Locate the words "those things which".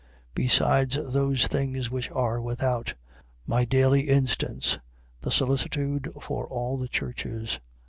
0.95-2.09